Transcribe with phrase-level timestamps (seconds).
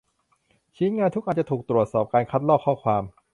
[0.77, 3.03] ชิ้นงานทุกอันจะถูกตรวจสอบการคัดลอกข้อความ